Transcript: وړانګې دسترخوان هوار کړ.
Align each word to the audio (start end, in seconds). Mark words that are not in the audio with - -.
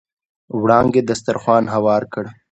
وړانګې 0.61 1.01
دسترخوان 1.09 1.63
هوار 1.73 2.03
کړ. 2.13 2.23